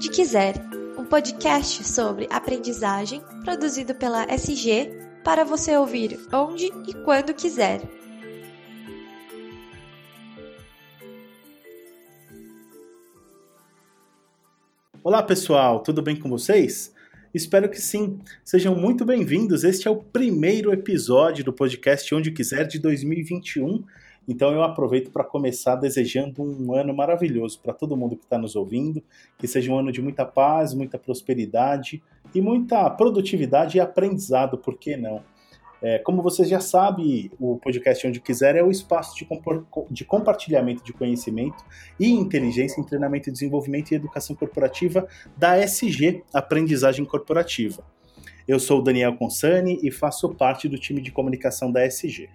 [0.00, 0.54] Onde Quiser,
[0.96, 4.90] um podcast sobre aprendizagem produzido pela SG
[5.22, 7.82] para você ouvir onde e quando quiser.
[15.04, 16.94] Olá pessoal, tudo bem com vocês?
[17.34, 18.20] Espero que sim.
[18.42, 19.64] Sejam muito bem-vindos.
[19.64, 23.84] Este é o primeiro episódio do podcast Onde Quiser de 2021
[24.28, 28.54] então eu aproveito para começar desejando um ano maravilhoso para todo mundo que está nos
[28.54, 29.02] ouvindo,
[29.38, 32.02] que seja um ano de muita paz, muita prosperidade
[32.34, 35.22] e muita produtividade e aprendizado, por que não?
[35.82, 39.26] É, como vocês já sabem, o podcast Onde Quiser é o espaço de,
[39.90, 41.64] de, compartilhamento de conhecimento
[41.98, 47.82] e inteligência em treinamento, desenvolvimento e educação corporativa da SG Aprendizagem Corporativa.
[48.46, 52.28] Eu sou o Daniel Consani e faço parte do time de comunicação da SG.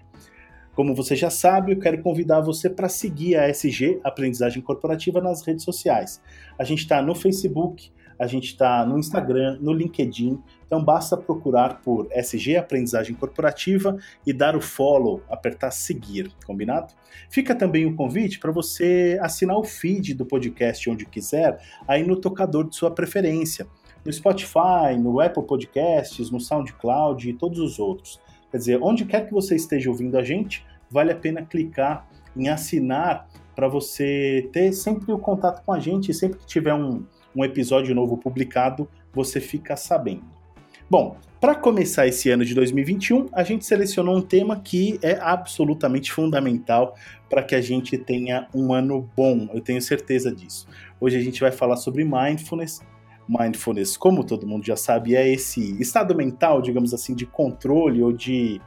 [0.75, 5.41] Como você já sabe, eu quero convidar você para seguir a SG Aprendizagem Corporativa nas
[5.41, 6.21] redes sociais.
[6.59, 11.81] A gente está no Facebook, a gente está no Instagram, no LinkedIn, então basta procurar
[11.81, 16.93] por SG Aprendizagem Corporativa e dar o follow, apertar seguir, combinado?
[17.29, 22.17] Fica também o convite para você assinar o feed do podcast onde quiser, aí no
[22.17, 23.65] tocador de sua preferência,
[24.03, 28.19] no Spotify, no Apple Podcasts, no SoundCloud e todos os outros.
[28.55, 32.47] Quer dizer, onde quer que você esteja ouvindo a gente, vale a pena clicar em
[32.47, 37.03] assinar para você ter sempre o contato com a gente e sempre que tiver um,
[37.35, 40.23] um episódio novo publicado, você fica sabendo.
[40.89, 46.13] Bom, para começar esse ano de 2021, a gente selecionou um tema que é absolutamente
[46.13, 46.95] fundamental
[47.29, 50.65] para que a gente tenha um ano bom, eu tenho certeza disso.
[51.01, 52.79] Hoje a gente vai falar sobre mindfulness.
[53.27, 58.11] Mindfulness, como todo mundo já sabe, é esse estado mental, digamos assim, de controle ou
[58.11, 58.61] de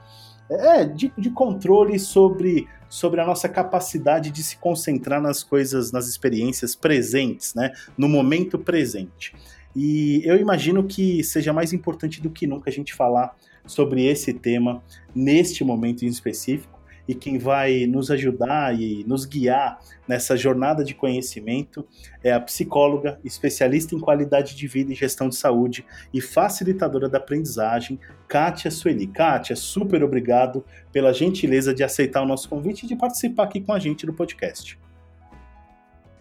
[0.50, 6.09] é, de, de controle sobre, sobre a nossa capacidade de se concentrar nas coisas, nas
[6.09, 7.70] experiências presentes, né?
[7.97, 9.34] No momento presente.
[9.77, 14.32] E eu imagino que seja mais importante do que nunca a gente falar sobre esse
[14.32, 14.82] tema
[15.15, 16.78] neste momento em específico,
[17.08, 21.88] e quem vai nos ajudar e nos guiar nessa jornada de conhecimento
[22.22, 27.16] é a psicóloga, especialista em qualidade de vida e gestão de saúde e facilitadora da
[27.16, 27.98] aprendizagem,
[28.28, 29.06] Kátia Sueli.
[29.06, 33.72] Kátia, super obrigado pela gentileza de aceitar o nosso convite e de participar aqui com
[33.72, 34.78] a gente no podcast.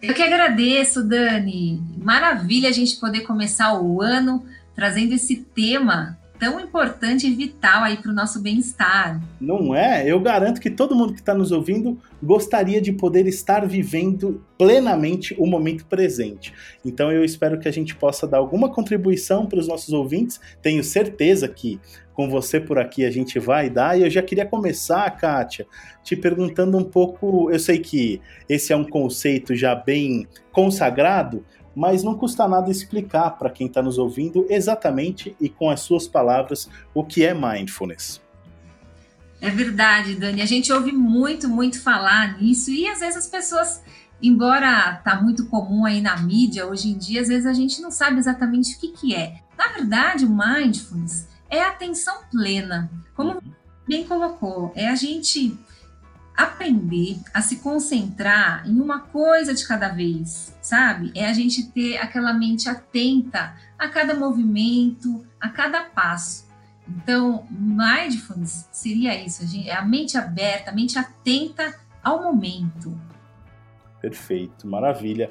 [0.00, 1.82] Eu que agradeço, Dani.
[1.98, 4.44] Maravilha a gente poder começar o ano
[4.74, 9.20] trazendo esse tema tão importante e vital aí para o nosso bem-estar.
[9.40, 10.06] Não é?
[10.06, 15.34] Eu garanto que todo mundo que está nos ouvindo gostaria de poder estar vivendo plenamente
[15.38, 16.52] o momento presente.
[16.84, 20.40] Então eu espero que a gente possa dar alguma contribuição para os nossos ouvintes.
[20.62, 21.80] Tenho certeza que
[22.18, 23.96] com você por aqui a gente vai dar.
[23.96, 25.64] E eu já queria começar, Kátia,
[26.02, 27.48] te perguntando um pouco.
[27.48, 31.44] Eu sei que esse é um conceito já bem consagrado,
[31.78, 36.08] mas não custa nada explicar para quem está nos ouvindo exatamente e com as suas
[36.08, 38.20] palavras o que é mindfulness.
[39.40, 40.42] É verdade, Dani.
[40.42, 43.80] A gente ouve muito, muito falar nisso e às vezes as pessoas,
[44.20, 47.92] embora tá muito comum aí na mídia hoje em dia, às vezes a gente não
[47.92, 49.36] sabe exatamente o que, que é.
[49.56, 52.90] Na verdade, o mindfulness é atenção plena.
[53.14, 53.52] Como uhum.
[53.86, 55.56] bem colocou, é a gente
[56.36, 61.12] aprender a se concentrar em uma coisa de cada vez, sabe?
[61.14, 66.46] É a gente ter aquela mente atenta a cada movimento, a cada passo.
[66.86, 72.98] Então, mindfulness seria isso, a, gente, é a mente aberta, a mente atenta ao momento.
[74.00, 75.30] Perfeito, maravilha.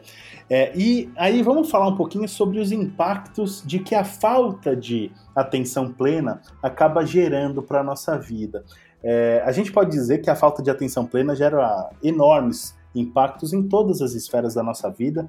[0.49, 5.11] É, e aí vamos falar um pouquinho sobre os impactos de que a falta de
[5.35, 8.65] atenção plena acaba gerando para a nossa vida.
[9.03, 13.63] É, a gente pode dizer que a falta de atenção plena gera enormes impactos em
[13.63, 15.27] todas as esferas da nossa vida.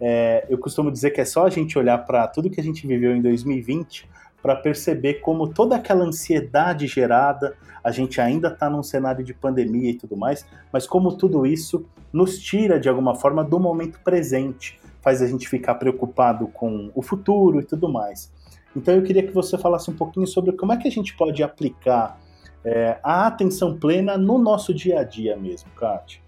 [0.00, 2.86] É, eu costumo dizer que é só a gente olhar para tudo que a gente
[2.86, 4.08] viveu em 2020
[4.42, 9.90] para perceber como toda aquela ansiedade gerada, a gente ainda está num cenário de pandemia
[9.90, 14.78] e tudo mais, mas como tudo isso nos tira de alguma forma do momento presente,
[15.00, 18.32] faz a gente ficar preocupado com o futuro e tudo mais.
[18.76, 21.42] Então eu queria que você falasse um pouquinho sobre como é que a gente pode
[21.42, 22.20] aplicar
[22.64, 26.25] é, a atenção plena no nosso dia a dia mesmo, Kátia.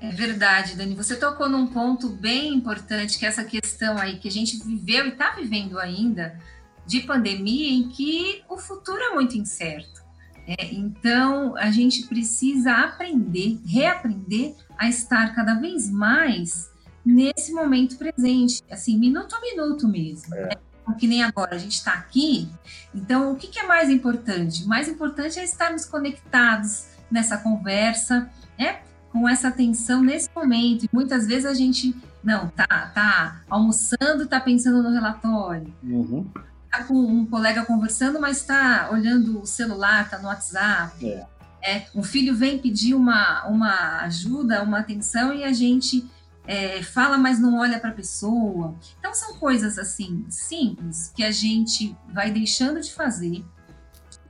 [0.00, 0.94] É verdade, Dani.
[0.94, 5.06] Você tocou num ponto bem importante, que é essa questão aí que a gente viveu
[5.06, 6.38] e está vivendo ainda
[6.86, 10.02] de pandemia, em que o futuro é muito incerto.
[10.46, 16.70] É, então, a gente precisa aprender, reaprender a estar cada vez mais
[17.04, 20.34] nesse momento presente, assim, minuto a minuto mesmo.
[20.34, 20.42] É.
[20.46, 20.50] Né?
[20.98, 22.48] que nem agora a gente está aqui.
[22.94, 24.64] Então, o que, que, é mais importante?
[24.64, 28.80] O mais importante é estarmos conectados nessa conversa, né?
[29.18, 30.86] Com essa atenção nesse momento.
[30.92, 35.72] Muitas vezes a gente não tá, tá almoçando, tá pensando no relatório.
[35.82, 36.26] Uhum.
[36.70, 41.06] Tá com um colega conversando, mas está olhando o celular, tá no WhatsApp.
[41.06, 41.26] É.
[41.60, 46.08] É, um filho vem pedir uma, uma ajuda, uma atenção e a gente
[46.46, 48.76] é, fala, mas não olha para a pessoa.
[48.98, 53.44] Então, são coisas assim, simples, que a gente vai deixando de fazer.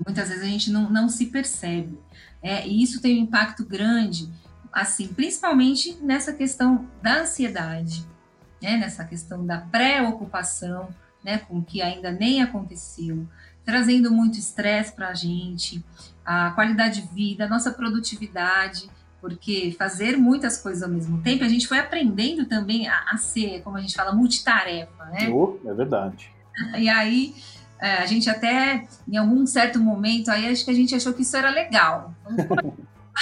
[0.05, 1.99] Muitas vezes a gente não, não se percebe.
[2.43, 4.32] É, e isso tem um impacto grande,
[4.73, 8.06] assim, principalmente nessa questão da ansiedade,
[8.62, 10.88] né, nessa questão da preocupação
[11.23, 13.26] né, com o que ainda nem aconteceu,
[13.65, 15.85] trazendo muito estresse para a gente,
[16.25, 18.88] a qualidade de vida, a nossa produtividade,
[19.20, 23.62] porque fazer muitas coisas ao mesmo tempo, a gente foi aprendendo também a, a ser,
[23.62, 25.29] como a gente fala, multitarefa, né?
[25.29, 26.31] Oh, é verdade.
[26.76, 27.37] E aí,
[27.81, 31.23] é, a gente até, em algum certo momento, aí acho que a gente achou que
[31.23, 32.12] isso era legal.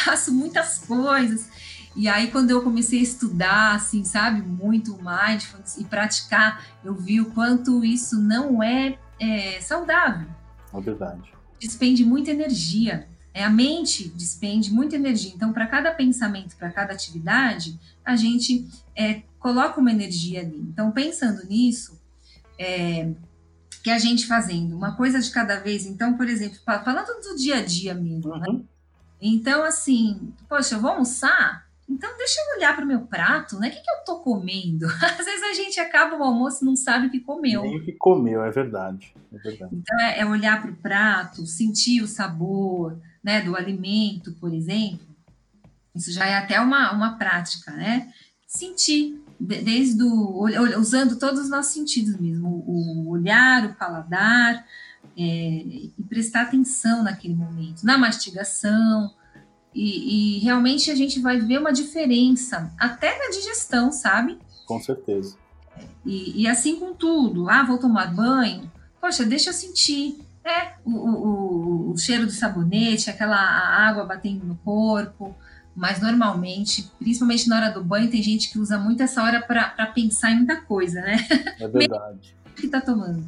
[0.05, 1.49] Faço muitas coisas.
[1.95, 7.21] E aí, quando eu comecei a estudar, assim, sabe, muito mindfulness e praticar, eu vi
[7.21, 10.29] o quanto isso não é, é saudável.
[10.75, 11.33] É verdade.
[11.59, 13.09] Despende muita energia.
[13.33, 15.33] É, a mente despende muita energia.
[15.35, 20.59] Então, para cada pensamento, para cada atividade, a gente é, coloca uma energia ali.
[20.59, 21.99] Então, pensando nisso,
[22.59, 23.11] é,
[23.83, 25.87] que a gente fazendo uma coisa de cada vez.
[25.87, 28.47] Então, por exemplo, falando do dia a dia mesmo, né?
[28.49, 28.59] uhum.
[28.59, 28.65] né?
[29.21, 31.67] Então, assim, poxa, eu vou almoçar?
[31.89, 33.69] Então, deixa eu olhar para o meu prato, né?
[33.69, 34.87] O que, que eu estou comendo?
[35.03, 37.63] Às vezes a gente acaba o almoço e não sabe o que comeu.
[37.63, 39.15] Nem o que comeu, é verdade.
[39.33, 39.75] É verdade.
[39.75, 45.07] Então, é, é olhar para o prato, sentir o sabor, né, do alimento, por exemplo,
[45.97, 48.13] isso já é até uma, uma prática, né?
[48.47, 50.45] Sentir, desde o,
[50.79, 54.65] usando todos os nossos sentidos mesmo, o olhar, o paladar,
[55.17, 59.11] é, e prestar atenção naquele momento, na mastigação,
[59.75, 64.39] e, e, realmente a gente vai ver uma diferença, até na digestão, sabe?
[64.67, 65.37] Com certeza.
[66.05, 68.71] E, e assim com tudo, ah, vou tomar banho,
[69.01, 74.57] poxa, deixa eu sentir, é, o, o, o cheiro do sabonete, aquela água batendo no
[74.57, 75.37] corpo,
[75.75, 79.87] mas normalmente, principalmente na hora do banho, tem gente que usa muito essa hora para
[79.89, 81.17] pensar em muita coisa, né?
[81.61, 82.35] É verdade.
[82.47, 83.23] O que tá tomando?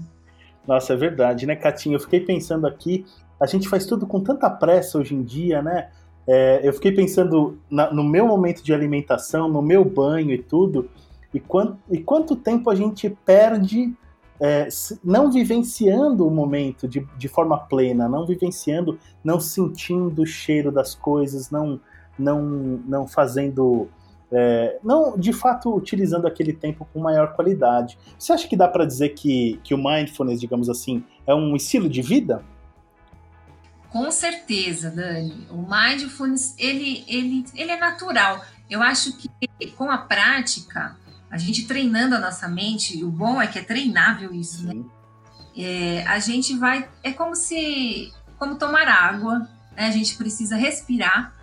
[0.69, 1.97] Nossa, é verdade, né, Catinha?
[1.97, 3.07] Eu fiquei pensando aqui,
[3.41, 5.89] a gente faz tudo com tanta pressa hoje em dia, né?
[6.27, 10.91] É, eu fiquei pensando na, no meu momento de alimentação, no meu banho e tudo,
[11.33, 13.95] e, quant, e quanto tempo a gente perde
[14.39, 14.69] é,
[15.03, 20.95] não vivenciando o momento de, de forma plena, não vivenciando, não sentindo o cheiro das
[20.95, 21.81] coisas, não,
[22.19, 22.43] não,
[22.87, 23.89] não fazendo.
[24.31, 27.99] É, não de fato utilizando aquele tempo com maior qualidade.
[28.19, 31.89] Você acha que dá para dizer que, que o mindfulness, digamos assim, é um estilo
[31.89, 32.45] de vida?
[33.91, 35.47] Com certeza, Dani.
[35.51, 38.45] O mindfulness ele, ele, ele é natural.
[38.69, 39.31] Eu acho que
[39.77, 40.95] com a prática
[41.31, 44.83] a gente treinando a nossa mente, o bom é que é treinável isso, né?
[45.57, 46.89] É, a gente vai.
[47.03, 48.13] É como se.
[48.39, 49.41] Como tomar água,
[49.77, 49.87] né?
[49.87, 51.35] A gente precisa respirar,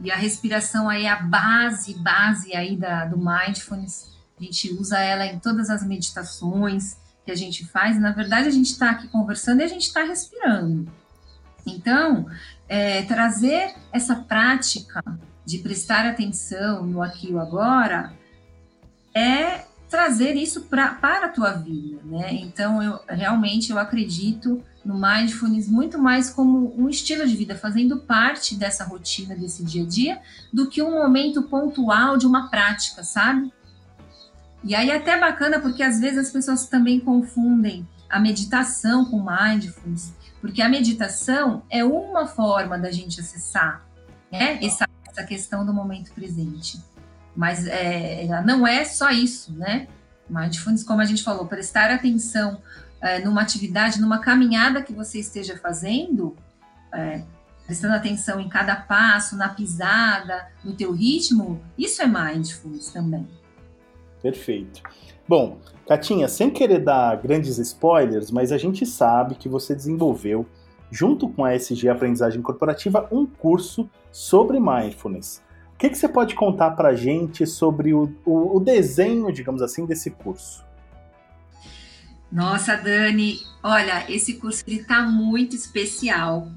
[0.00, 4.12] e a respiração aí é a base, base aí da, do mindfulness.
[4.38, 7.98] A gente usa ela em todas as meditações que a gente faz.
[7.98, 10.90] Na verdade, a gente está aqui conversando e a gente está respirando.
[11.66, 12.26] Então,
[12.68, 15.02] é, trazer essa prática
[15.44, 18.12] de prestar atenção no aqui e agora
[19.14, 22.32] é trazer isso pra, para a tua vida, né?
[22.32, 28.00] Então, eu realmente eu acredito no mindfulness muito mais como um estilo de vida, fazendo
[28.00, 30.20] parte dessa rotina, desse dia a dia,
[30.52, 33.52] do que um momento pontual de uma prática, sabe?
[34.62, 39.24] E aí é até bacana porque às vezes as pessoas também confundem a meditação com
[39.24, 43.84] mindfulness, porque a meditação é uma forma da gente acessar
[44.30, 46.80] né, essa, essa questão do momento presente.
[47.34, 49.88] Mas é, não é só isso, né?
[50.30, 52.62] Mindfulness, como a gente falou, prestar atenção
[53.04, 56.34] é, numa atividade, numa caminhada que você esteja fazendo,
[56.90, 57.22] é,
[57.66, 63.28] prestando atenção em cada passo, na pisada, no teu ritmo, isso é mindfulness também.
[64.22, 64.82] Perfeito.
[65.28, 70.46] Bom, Catinha, sem querer dar grandes spoilers, mas a gente sabe que você desenvolveu,
[70.90, 75.42] junto com a SG Aprendizagem Corporativa, um curso sobre mindfulness.
[75.74, 79.60] O que, que você pode contar para a gente sobre o, o, o desenho, digamos
[79.60, 80.64] assim, desse curso?
[82.34, 86.50] Nossa, Dani, olha, esse curso está muito especial.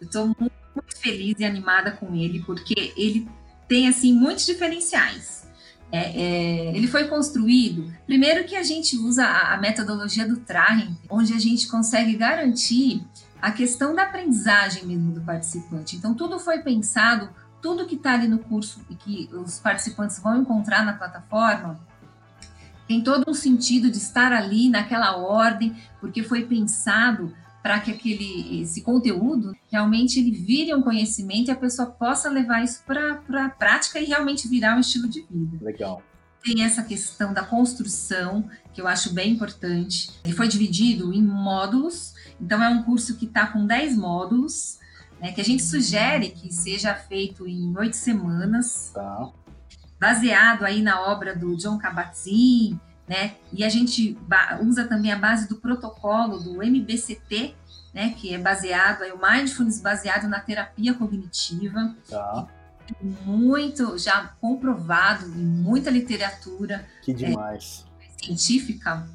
[0.00, 3.28] Eu estou muito, muito feliz e animada com ele, porque ele
[3.68, 5.48] tem assim muitos diferenciais.
[5.92, 10.98] É, é, ele foi construído, primeiro que a gente usa a, a metodologia do Trahen,
[11.08, 13.04] onde a gente consegue garantir
[13.40, 15.94] a questão da aprendizagem mesmo do participante.
[15.94, 17.30] Então, tudo foi pensado
[17.62, 21.78] tudo que está ali no curso e que os participantes vão encontrar na plataforma
[22.90, 27.32] tem todo um sentido de estar ali naquela ordem, porque foi pensado
[27.62, 32.64] para que aquele esse conteúdo realmente ele vire um conhecimento e a pessoa possa levar
[32.64, 35.64] isso para a prática e realmente virar um estilo de vida.
[35.64, 36.02] Legal.
[36.42, 40.10] Tem essa questão da construção, que eu acho bem importante.
[40.24, 44.80] Ele foi dividido em módulos, então é um curso que está com 10 módulos,
[45.20, 48.90] né, que a gente sugere que seja feito em oito semanas.
[48.92, 49.30] Tá.
[50.00, 53.34] Baseado aí na obra do John Kabat-Zinn, né?
[53.52, 54.16] E a gente
[54.62, 57.54] usa também a base do protocolo do MBCT,
[57.92, 58.14] né?
[58.16, 61.94] Que é baseado, aí o mindfulness baseado na terapia cognitiva.
[62.08, 62.48] Tá.
[63.02, 66.86] Muito já comprovado em muita literatura.
[67.02, 67.84] Que demais.
[68.00, 69.06] É, científica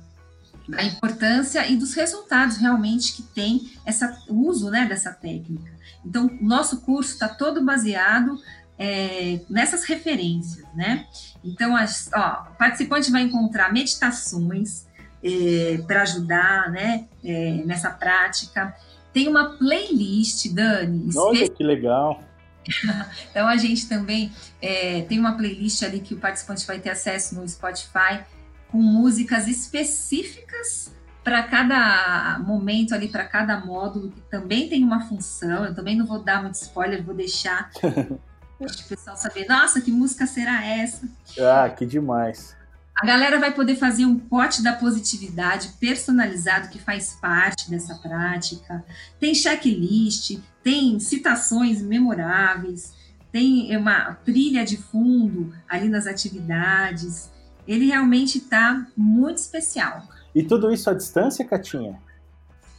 [0.67, 5.71] da importância e dos resultados realmente que tem essa, uso né, dessa técnica.
[6.03, 8.39] Então, o nosso curso está todo baseado
[8.77, 11.07] é, nessas referências, né?
[11.43, 14.85] Então, as, ó, o participante vai encontrar meditações
[15.23, 18.75] é, para ajudar, né, é, nessa prática.
[19.13, 21.09] Tem uma playlist, Dani.
[21.15, 22.21] Olha que legal.
[23.31, 27.35] então, a gente também é, tem uma playlist ali que o participante vai ter acesso
[27.35, 28.23] no Spotify
[28.69, 35.65] com músicas específicas para cada momento ali, para cada módulo, que também tem uma função.
[35.65, 37.71] Eu também não vou dar muito spoiler, vou deixar
[38.59, 41.07] o pessoal saber, nossa, que música será essa?
[41.39, 42.55] Ah, que demais.
[42.95, 48.85] A galera vai poder fazer um pote da positividade personalizado que faz parte dessa prática.
[49.19, 52.93] Tem checklist, tem citações memoráveis,
[53.33, 57.29] tem uma trilha de fundo ali nas atividades.
[57.67, 60.07] Ele realmente está muito especial.
[60.33, 62.01] E tudo isso à distância, Catinha?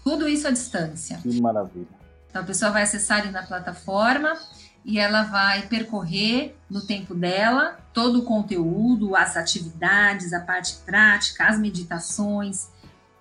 [0.03, 1.19] Tudo isso à distância.
[1.19, 1.89] Que maravilha.
[2.31, 4.35] Então a pessoa vai acessar ali na plataforma
[4.87, 11.45] e ela vai percorrer no tempo dela todo o conteúdo, as atividades, a parte prática,
[11.45, 12.69] as meditações,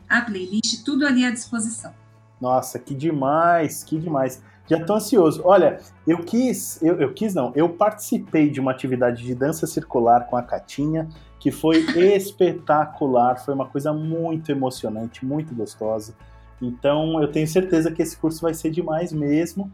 [0.07, 1.91] a playlist, tudo ali à disposição.
[2.39, 4.43] Nossa, que demais, que demais.
[4.69, 5.41] Já estou ansioso.
[5.43, 10.27] Olha, eu quis, eu, eu, quis não, eu participei de uma atividade de dança circular
[10.27, 11.77] com a Catinha, que foi
[12.15, 16.13] espetacular, foi uma coisa muito emocionante, muito gostosa.
[16.62, 19.72] Então, eu tenho certeza que esse curso vai ser demais mesmo.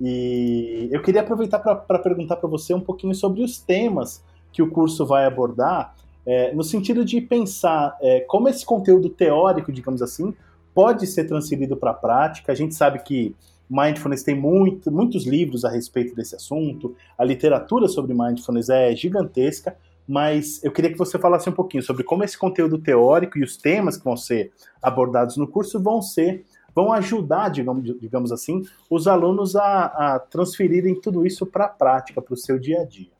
[0.00, 4.22] E eu queria aproveitar para perguntar para você um pouquinho sobre os temas
[4.52, 9.70] que o curso vai abordar, é, no sentido de pensar é, como esse conteúdo teórico,
[9.70, 10.34] digamos assim,
[10.74, 12.52] pode ser transferido para a prática.
[12.52, 13.34] A gente sabe que
[13.70, 19.76] mindfulness tem muito, muitos livros a respeito desse assunto, a literatura sobre mindfulness é gigantesca,
[20.06, 23.56] mas eu queria que você falasse um pouquinho sobre como esse conteúdo teórico e os
[23.56, 26.44] temas que vão ser abordados no curso vão ser
[26.76, 32.20] vão ajudar, digamos, digamos assim, os alunos a, a transferirem tudo isso para a prática,
[32.20, 33.16] para o seu dia a dia.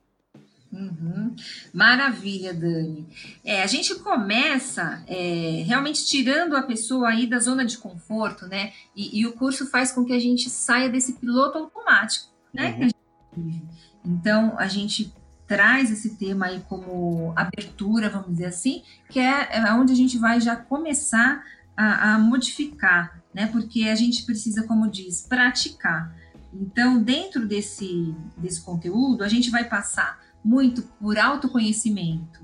[0.71, 1.35] Uhum.
[1.73, 3.07] Maravilha, Dani.
[3.43, 8.73] É, a gente começa é, realmente tirando a pessoa aí da zona de conforto, né?
[8.95, 12.91] E, e, o curso faz com que a gente saia desse piloto automático, né?
[13.35, 13.61] Uhum.
[14.05, 15.11] Então, a gente
[15.47, 20.17] traz esse tema aí como abertura, vamos dizer assim, que é, é onde a gente
[20.17, 21.43] vai já começar
[21.75, 23.45] a, a modificar né?
[23.45, 26.11] Porque a gente precisa, como diz, praticar.
[26.51, 32.39] Então, dentro desse, desse conteúdo, a gente vai passar muito por autoconhecimento.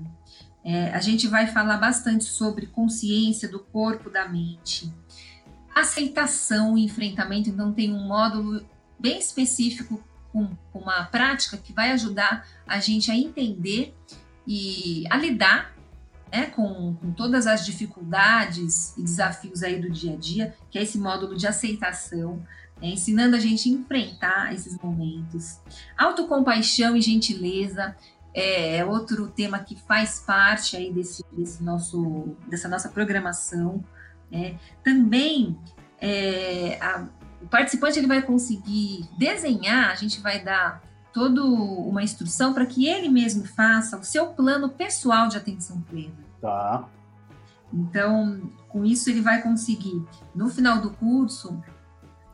[0.64, 4.88] É, a gente vai falar bastante sobre consciência do corpo, da mente,
[5.74, 7.50] aceitação e enfrentamento.
[7.50, 8.64] Então, tem um módulo
[8.96, 10.00] bem específico
[10.32, 13.92] com, uma prática que vai ajudar a gente a entender
[14.46, 15.73] e a lidar
[16.34, 20.82] né, com, com, todas as dificuldades e desafios aí do dia a dia, que é
[20.82, 22.42] esse módulo de aceitação,
[22.82, 25.60] né, ensinando a gente a enfrentar esses momentos.
[25.96, 27.94] Autocompaixão e gentileza
[28.34, 33.84] é outro tema que faz parte aí desse, desse nosso, dessa nossa programação.
[34.28, 34.58] Né.
[34.82, 35.56] Também
[36.00, 37.06] é, a,
[37.40, 42.88] o participante ele vai conseguir desenhar, a gente vai dar toda uma instrução para que
[42.88, 46.23] ele mesmo faça o seu plano pessoal de atenção plena.
[46.44, 46.86] Tá.
[47.72, 51.58] Então, com isso ele vai conseguir, no final do curso,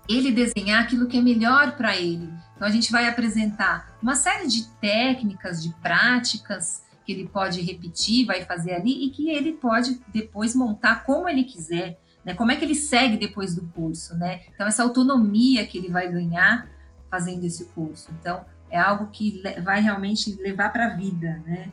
[0.08, 2.28] ele desenhar aquilo que é melhor para ele.
[2.56, 8.26] Então a gente vai apresentar uma série de técnicas, de práticas que ele pode repetir,
[8.26, 12.34] vai fazer ali e que ele pode depois montar como ele quiser, né?
[12.34, 14.40] Como é que ele segue depois do curso, né?
[14.52, 16.68] Então essa autonomia que ele vai ganhar
[17.08, 18.10] fazendo esse curso.
[18.18, 21.70] Então é algo que vai realmente levar para a vida, né?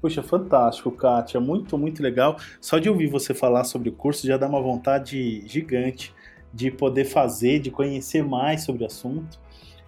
[0.00, 1.40] Poxa, fantástico, Kátia.
[1.40, 2.36] Muito, muito legal.
[2.60, 6.14] Só de ouvir você falar sobre o curso já dá uma vontade gigante
[6.52, 9.38] de poder fazer, de conhecer mais sobre o assunto.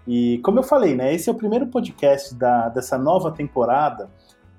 [0.07, 4.11] E como eu falei, né, esse é o primeiro podcast da, dessa nova temporada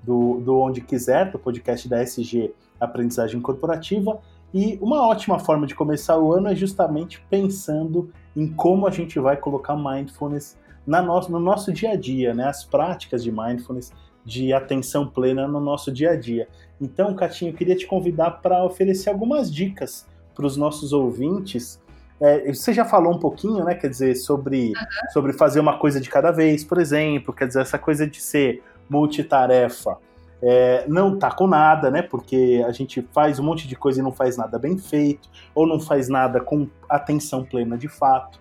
[0.02, 4.20] do, do Onde Quiser, do podcast da SG Aprendizagem Corporativa.
[4.52, 9.18] E uma ótima forma de começar o ano é justamente pensando em como a gente
[9.18, 12.46] vai colocar mindfulness na nosso, no nosso dia a dia, né?
[12.46, 13.92] As práticas de mindfulness,
[14.24, 16.48] de atenção plena no nosso dia a dia.
[16.80, 21.80] Então, Catinho, eu queria te convidar para oferecer algumas dicas para os nossos ouvintes.
[22.20, 23.74] É, você já falou um pouquinho, né?
[23.74, 25.10] Quer dizer, sobre, uhum.
[25.12, 28.62] sobre fazer uma coisa de cada vez, por exemplo, quer dizer, essa coisa de ser
[28.88, 29.98] multitarefa
[30.42, 32.02] é, não tá com nada, né?
[32.02, 35.66] Porque a gente faz um monte de coisa e não faz nada bem feito, ou
[35.66, 38.40] não faz nada com atenção plena de fato.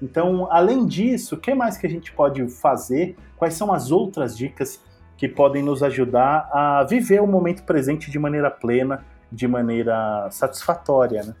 [0.00, 3.16] Então, além disso, o que mais que a gente pode fazer?
[3.36, 4.80] Quais são as outras dicas
[5.20, 11.22] que podem nos ajudar a viver o momento presente de maneira plena, de maneira satisfatória,
[11.22, 11.34] né?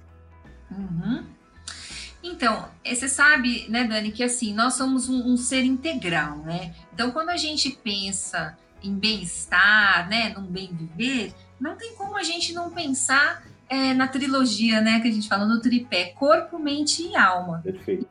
[0.70, 1.24] Uhum.
[2.22, 6.74] Então, eh, você sabe, né, Dani, que assim, nós somos um, um ser integral, né?
[6.92, 12.22] Então, quando a gente pensa em bem-estar, né, num bem viver, não tem como a
[12.22, 17.02] gente não pensar é, na trilogia, né, que a gente fala no tripé, corpo, mente
[17.02, 17.62] e alma.
[17.64, 18.06] Perfeito.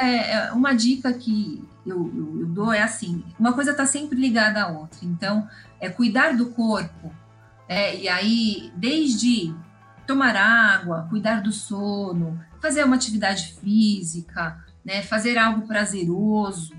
[0.00, 4.18] É, é uma dica que eu, eu, eu dou é assim, uma coisa está sempre
[4.18, 5.00] ligada à outra.
[5.02, 5.48] Então,
[5.80, 7.12] é cuidar do corpo,
[7.68, 9.54] é, e aí desde
[10.06, 16.74] tomar água, cuidar do sono, fazer uma atividade física, né, fazer algo prazeroso,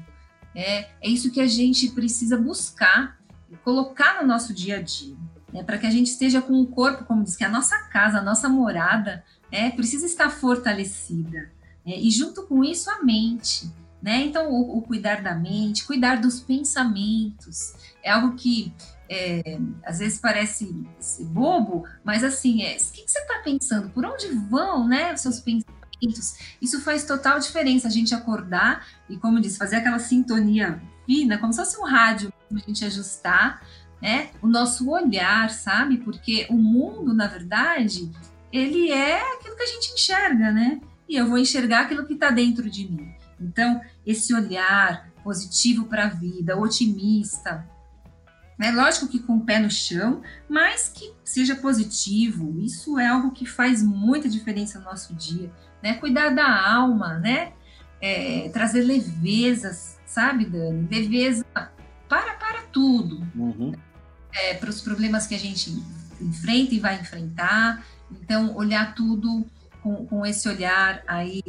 [0.55, 3.19] é, é isso que a gente precisa buscar
[3.63, 5.15] colocar no nosso dia a dia,
[5.53, 8.19] né, para que a gente esteja com o corpo, como diz, que a nossa casa,
[8.19, 11.51] a nossa morada, né, precisa estar fortalecida.
[11.85, 13.71] Né, e junto com isso, a mente.
[14.01, 14.21] Né?
[14.21, 18.73] Então, o, o, cuidar da mente, cuidar dos pensamentos, é algo que
[19.09, 20.85] é, às vezes parece
[21.19, 23.89] bobo, mas assim, é, o que, que você está pensando?
[23.89, 26.37] Por onde vão né, os seus pensamentos?
[26.61, 31.51] Isso faz total diferença a gente acordar e, como disse, fazer aquela sintonia fina, como
[31.51, 33.61] se fosse um rádio a gente ajustar,
[34.01, 34.29] né?
[34.41, 35.97] O nosso olhar, sabe?
[35.97, 38.09] Porque o mundo, na verdade,
[38.51, 40.79] ele é aquilo que a gente enxerga, né?
[41.09, 43.11] E eu vou enxergar aquilo que está dentro de mim.
[43.41, 47.67] Então, esse olhar positivo para a vida, otimista,
[48.59, 48.71] né?
[48.71, 52.59] Lógico que com o pé no chão, mas que seja positivo.
[52.59, 55.49] Isso é algo que faz muita diferença no nosso dia,
[55.81, 55.93] né?
[55.93, 57.53] Cuidar da alma, né?
[58.01, 60.87] É, trazer levezas, sabe, Dani?
[60.91, 61.45] Leveza
[62.07, 63.25] para para tudo.
[63.33, 63.73] Uhum.
[64.33, 65.81] É, para os problemas que a gente
[66.21, 67.83] enfrenta e vai enfrentar.
[68.11, 69.47] Então, olhar tudo
[69.89, 71.41] com, com esse olhar aí.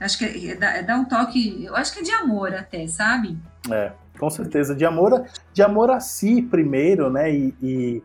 [0.00, 3.38] Acho que é, é, dá um toque, eu acho que é de amor até, sabe?
[3.70, 4.74] É, com certeza.
[4.74, 7.32] De amor, de amor a si primeiro, né?
[7.32, 8.02] E, e,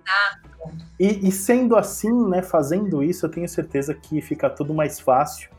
[0.99, 2.41] e, e sendo assim, né?
[2.41, 5.49] Fazendo isso, eu tenho certeza que fica tudo mais fácil.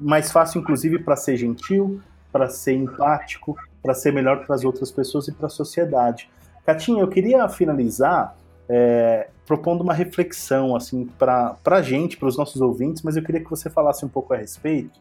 [0.00, 4.90] Mais fácil, inclusive, para ser gentil, para ser empático, para ser melhor para as outras
[4.90, 6.30] pessoas e para a sociedade.
[6.64, 8.36] Catinha, eu queria finalizar
[8.68, 13.44] é, propondo uma reflexão assim para a gente, para os nossos ouvintes, mas eu queria
[13.44, 14.98] que você falasse um pouco a respeito,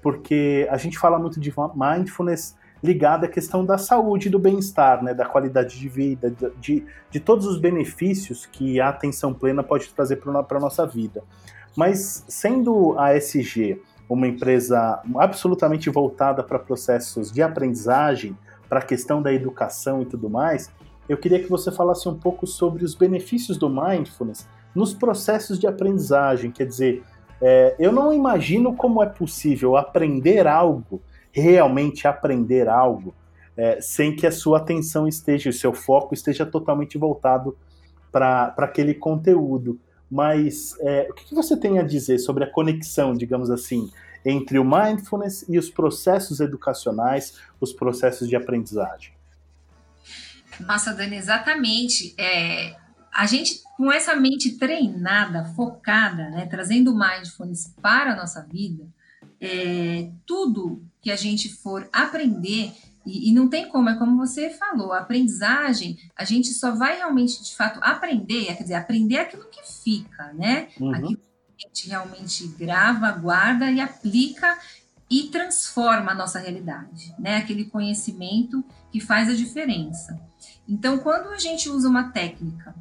[0.00, 5.12] porque a gente fala muito de mindfulness ligada à questão da saúde do bem-estar, né,
[5.12, 10.14] da qualidade de vida, de, de todos os benefícios que a atenção plena pode trazer
[10.14, 11.24] para a nossa vida.
[11.76, 19.20] Mas sendo a SG uma empresa absolutamente voltada para processos de aprendizagem, para a questão
[19.20, 20.70] da educação e tudo mais,
[21.08, 25.66] eu queria que você falasse um pouco sobre os benefícios do mindfulness nos processos de
[25.66, 26.50] aprendizagem.
[26.50, 27.02] Quer dizer,
[27.40, 31.00] é, eu não imagino como é possível aprender algo,
[31.32, 33.14] realmente aprender algo,
[33.56, 37.56] é, sem que a sua atenção esteja, o seu foco esteja totalmente voltado
[38.12, 39.78] para aquele conteúdo.
[40.10, 43.90] Mas é, o que você tem a dizer sobre a conexão, digamos assim,
[44.24, 49.17] entre o mindfulness e os processos educacionais, os processos de aprendizagem?
[50.60, 52.14] Nossa, Dani, exatamente.
[52.18, 52.76] É,
[53.12, 58.86] a gente, com essa mente treinada, focada, né, trazendo mindfulness para a nossa vida,
[59.40, 62.72] é, tudo que a gente for aprender
[63.08, 66.98] e, e, não tem como, é como você falou, a aprendizagem, a gente só vai
[66.98, 70.68] realmente, de fato, aprender, quer dizer, aprender aquilo que fica, né?
[70.78, 70.94] Uhum.
[70.94, 74.58] Aquilo que a gente realmente grava, guarda e aplica
[75.10, 77.36] e transforma a nossa realidade, né?
[77.36, 80.20] Aquele conhecimento que faz a diferença.
[80.68, 82.74] Então, quando a gente usa uma técnica,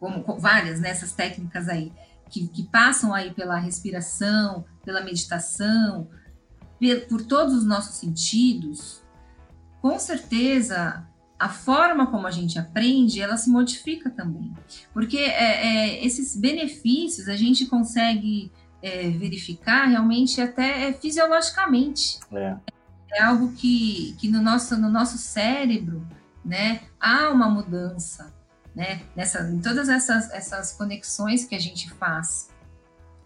[0.00, 1.92] como várias nessas né, técnicas aí,
[2.30, 6.08] que, que passam aí pela respiração, pela meditação,
[7.08, 9.02] por todos os nossos sentidos,
[9.80, 11.06] com certeza
[11.38, 14.52] a forma como a gente aprende, ela se modifica também.
[14.92, 18.50] Porque é, é, esses benefícios a gente consegue
[18.84, 22.20] é, verificar realmente até é, fisiologicamente.
[22.30, 22.56] É.
[23.14, 26.06] é algo que, que no, nosso, no nosso cérebro,
[26.44, 28.30] né, há uma mudança,
[28.76, 32.50] né, nessa, em todas essas, essas conexões que a gente faz.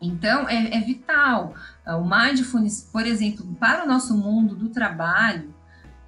[0.01, 1.55] Então, é, é vital.
[1.85, 5.53] O mindfulness, por exemplo, para o nosso mundo do trabalho,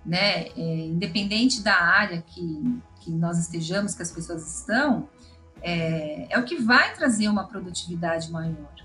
[0.06, 5.08] né, é, independente da área que, que nós estejamos, que as pessoas estão,
[5.60, 8.79] é, é o que vai trazer uma produtividade maior.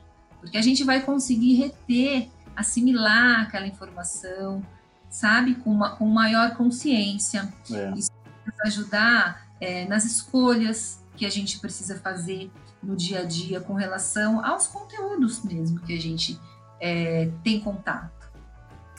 [0.45, 4.63] Porque a gente vai conseguir reter, assimilar aquela informação,
[5.09, 7.51] sabe, com, uma, com maior consciência.
[7.71, 7.91] É.
[7.97, 8.11] Isso
[8.45, 12.51] vai ajudar é, nas escolhas que a gente precisa fazer
[12.83, 16.39] no dia a dia com relação aos conteúdos mesmo que a gente
[16.79, 18.29] é, tem contato.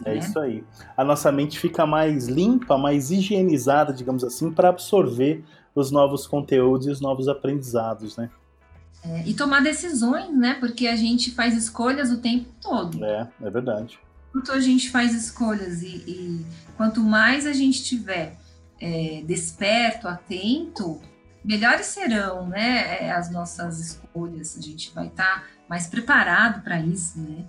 [0.05, 0.19] É né?
[0.19, 0.65] isso aí.
[0.97, 5.45] A nossa mente fica mais limpa, mais higienizada, digamos assim, para absorver
[5.77, 8.31] os novos conteúdos e os novos aprendizados, né?
[9.05, 10.57] É, e tomar decisões, né?
[10.59, 13.05] Porque a gente faz escolhas o tempo todo.
[13.05, 13.99] É, é verdade.
[14.33, 18.37] Quanto a gente faz escolhas e, e quanto mais a gente tiver
[18.81, 21.01] é, desperto, atento,
[21.45, 23.07] melhores serão, né?
[23.07, 24.57] É, as nossas escolhas.
[24.59, 27.45] A gente vai estar tá mais preparado para isso, né?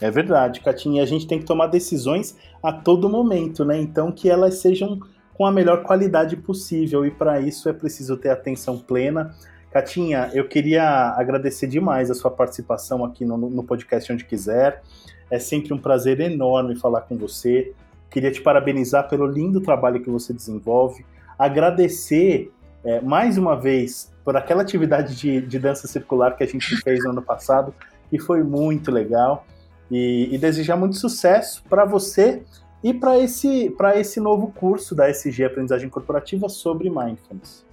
[0.00, 1.02] É verdade, Catinha.
[1.02, 3.78] A gente tem que tomar decisões a todo momento, né?
[3.78, 4.98] Então que elas sejam
[5.34, 9.34] com a melhor qualidade possível e para isso é preciso ter atenção plena.
[9.70, 14.82] Catinha, eu queria agradecer demais a sua participação aqui no, no podcast Onde Quiser.
[15.30, 17.72] É sempre um prazer enorme falar com você.
[18.10, 21.06] Queria te parabenizar pelo lindo trabalho que você desenvolve.
[21.38, 22.52] Agradecer
[22.84, 27.04] é, mais uma vez por aquela atividade de, de dança circular que a gente fez
[27.04, 27.72] no ano passado,
[28.10, 29.46] que foi muito legal
[29.88, 32.42] e, e desejar muito sucesso para você
[32.82, 37.69] e para esse, esse novo curso da SG Aprendizagem Corporativa sobre Mindfulness.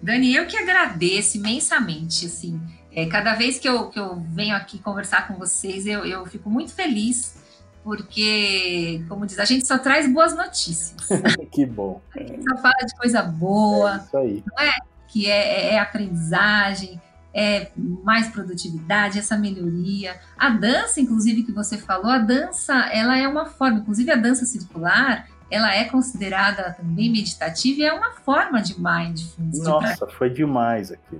[0.00, 2.60] Dani, eu que agradeço imensamente, assim,
[2.92, 6.48] é, cada vez que eu, que eu venho aqui conversar com vocês, eu, eu fico
[6.48, 7.36] muito feliz,
[7.82, 11.08] porque, como diz, a gente só traz boas notícias.
[11.52, 12.00] que bom.
[12.16, 14.44] A gente só fala de coisa boa, é isso aí.
[14.46, 14.72] não é?
[15.08, 17.00] Que é, é aprendizagem,
[17.32, 20.18] é, mais produtividade, essa melhoria.
[20.36, 24.44] A dança, inclusive, que você falou, a dança, ela é uma forma, inclusive a dança
[24.44, 29.62] circular, ela é considerada também meditativa e é uma forma de mindfulness.
[29.62, 31.18] Nossa, de foi demais aqui.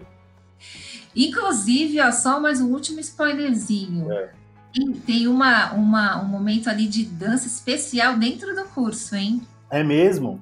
[1.16, 4.12] Inclusive, ó, só mais um último spoilerzinho.
[4.12, 4.30] É.
[4.72, 9.42] Tem, tem uma, uma, um momento ali de dança especial dentro do curso, hein?
[9.70, 10.40] É mesmo?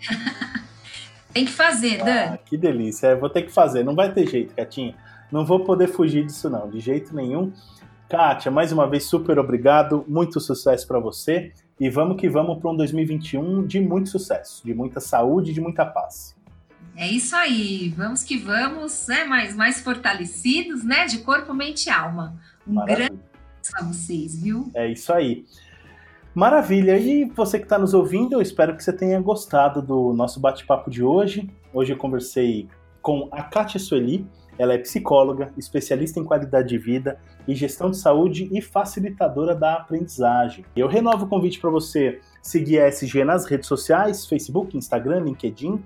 [1.32, 2.36] Tem que fazer, ah, Dan.
[2.44, 3.08] Que delícia.
[3.08, 3.82] É, vou ter que fazer.
[3.82, 4.94] Não vai ter jeito, Catinha.
[5.30, 7.52] Não vou poder fugir disso, não, de jeito nenhum.
[8.08, 10.04] Kátia, mais uma vez, super obrigado.
[10.06, 11.52] Muito sucesso para você.
[11.80, 15.60] E vamos que vamos para um 2021 de muito sucesso, de muita saúde e de
[15.60, 16.36] muita paz.
[16.94, 19.24] É isso aí, vamos que vamos, né?
[19.24, 21.06] Mais, mais fortalecidos, né?
[21.06, 22.36] De corpo, mente e alma.
[22.66, 23.08] Um Maravilha.
[23.08, 23.22] grande
[23.70, 24.70] para vocês, viu?
[24.74, 25.44] É isso aí.
[26.34, 26.98] Maravilha!
[26.98, 30.90] E você que está nos ouvindo, eu espero que você tenha gostado do nosso bate-papo
[30.90, 31.48] de hoje.
[31.74, 32.68] Hoje eu conversei
[33.02, 34.26] com a Kátia Sueli.
[34.62, 39.74] Ela é psicóloga, especialista em qualidade de vida e gestão de saúde e facilitadora da
[39.74, 40.64] aprendizagem.
[40.76, 45.82] Eu renovo o convite para você seguir a SG nas redes sociais, Facebook, Instagram, LinkedIn,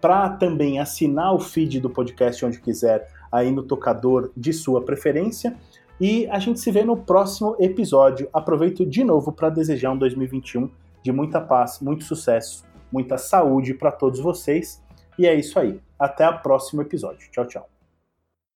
[0.00, 5.56] para também assinar o feed do podcast onde quiser aí no tocador de sua preferência
[6.00, 8.28] e a gente se vê no próximo episódio.
[8.32, 10.70] Aproveito de novo para desejar um 2021
[11.02, 14.80] de muita paz, muito sucesso, muita saúde para todos vocês.
[15.18, 15.80] E é isso aí.
[15.98, 17.28] Até o próximo episódio.
[17.32, 17.79] Tchau, tchau.